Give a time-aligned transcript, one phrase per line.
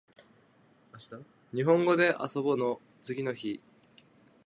[1.53, 3.61] にほんごであそぼの次の日